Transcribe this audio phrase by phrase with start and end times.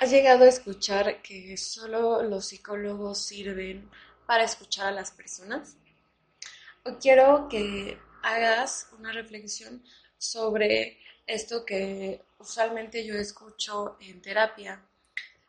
[0.00, 3.90] ¿Has llegado a escuchar que solo los psicólogos sirven
[4.26, 5.76] para escuchar a las personas?
[6.86, 9.84] O quiero que hagas una reflexión
[10.16, 14.80] sobre esto que usualmente yo escucho en terapia.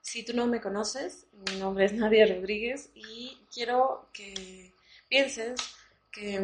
[0.01, 4.73] Si tú no me conoces, mi nombre es Nadia Rodríguez y quiero que
[5.07, 5.61] pienses
[6.11, 6.41] que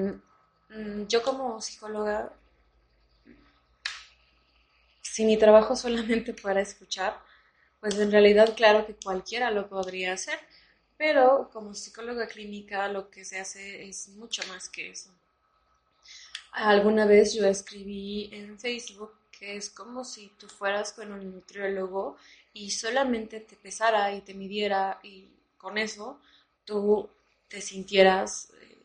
[0.69, 2.31] mm, yo como psicóloga,
[5.01, 7.27] si mi trabajo solamente fuera escuchar,
[7.79, 10.39] pues en realidad claro que cualquiera lo podría hacer,
[10.97, 15.11] pero como psicóloga clínica lo que se hace es mucho más que eso.
[16.51, 22.17] Alguna vez yo escribí en Facebook que es como si tú fueras con un nutriólogo
[22.53, 26.19] y solamente te pesara y te midiera y con eso
[26.65, 27.07] tú
[27.47, 28.77] te sintieras eh,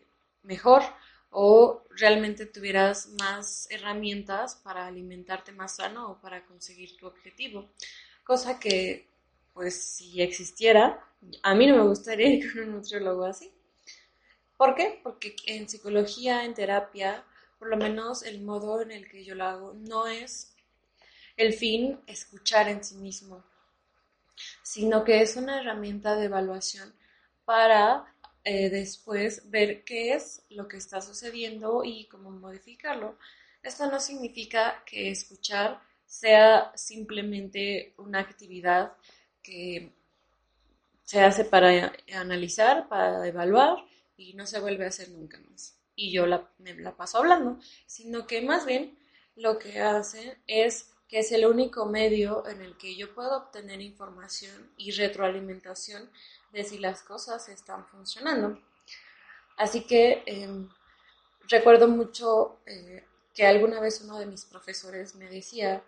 [0.42, 0.82] mejor
[1.30, 7.70] o realmente tuvieras más herramientas para alimentarte más sano o para conseguir tu objetivo
[8.24, 9.08] cosa que,
[9.52, 11.04] pues, si existiera,
[11.42, 13.52] a mí no me gustaría ir con un nutriólogo así.
[14.56, 15.00] ¿Por qué?
[15.02, 17.24] Porque en psicología, en terapia,
[17.58, 20.54] por lo menos el modo en el que yo lo hago, no es
[21.36, 23.44] el fin escuchar en sí mismo,
[24.62, 26.94] sino que es una herramienta de evaluación
[27.44, 28.14] para
[28.44, 33.18] eh, después ver qué es lo que está sucediendo y cómo modificarlo.
[33.62, 35.80] Esto no significa que escuchar
[36.12, 38.92] sea simplemente una actividad
[39.42, 39.94] que
[41.04, 43.78] se hace para analizar, para evaluar
[44.18, 45.74] y no se vuelve a hacer nunca más.
[45.96, 48.98] Y yo la, me la paso hablando, sino que más bien
[49.36, 53.80] lo que hace es que es el único medio en el que yo puedo obtener
[53.80, 56.10] información y retroalimentación
[56.52, 58.60] de si las cosas están funcionando.
[59.56, 60.68] Así que em,
[61.48, 65.82] recuerdo mucho eh, que alguna vez uno de mis profesores me decía,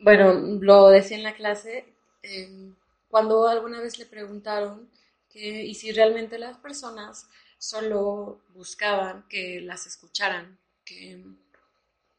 [0.00, 2.74] bueno, lo decía en la clase, em,
[3.08, 4.90] cuando alguna vez le preguntaron
[5.28, 11.24] que, y si realmente las personas solo buscaban que las escucharan, que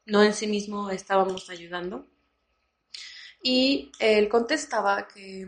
[0.06, 2.06] no en sí mismo estábamos ayudando.
[3.44, 5.47] Y él contestaba que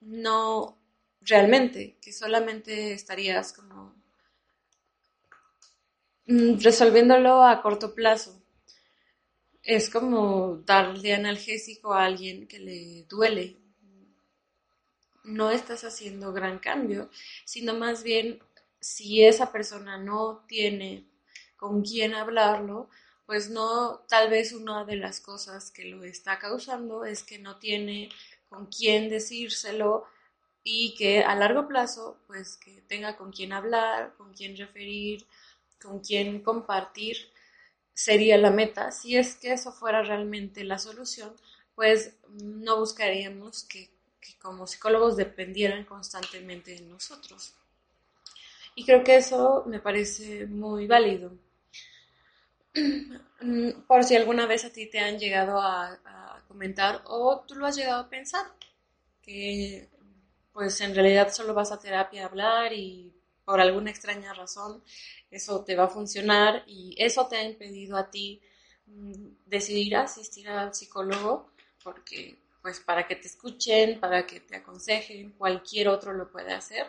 [0.00, 0.76] no
[1.20, 3.94] realmente, que solamente estarías como
[6.26, 8.40] mm, resolviéndolo a corto plazo
[9.68, 13.58] es como darle analgésico a alguien que le duele.
[15.24, 17.10] No estás haciendo gran cambio,
[17.44, 18.38] sino más bien
[18.80, 21.04] si esa persona no tiene
[21.58, 22.88] con quién hablarlo,
[23.26, 27.58] pues no, tal vez una de las cosas que lo está causando es que no
[27.58, 28.08] tiene
[28.48, 30.06] con quién decírselo
[30.64, 35.26] y que a largo plazo, pues que tenga con quién hablar, con quién referir,
[35.78, 37.18] con quién compartir
[37.98, 38.92] sería la meta.
[38.92, 41.34] Si es que eso fuera realmente la solución,
[41.74, 43.90] pues no buscaríamos que,
[44.40, 47.54] como psicólogos dependieran constantemente de nosotros.
[48.76, 51.32] Y creo que eso me parece muy válido.
[53.88, 57.66] Por si alguna vez a ti te han llegado a, a, comentar o tú lo
[57.66, 58.46] has llegado a pensar,
[59.22, 59.88] que
[60.52, 63.12] pues en realidad solo vas a terapia a hablar y
[63.48, 64.84] por alguna extraña razón
[65.30, 68.42] eso te va a funcionar y eso te ha impedido a ti
[68.84, 69.12] mm,
[69.46, 71.50] decidir asistir al psicólogo
[71.82, 76.86] porque pues para que te escuchen, para que te aconsejen, cualquier otro lo puede hacer.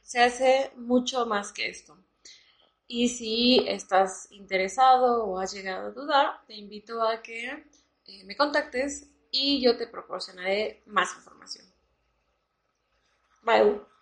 [0.00, 1.98] Se hace mucho más que esto.
[2.86, 7.48] Y si estás interesado o has llegado a dudar, te invito a que
[8.06, 11.66] eh, me contactes y yo te proporcionaré más información.
[13.42, 13.95] Bye.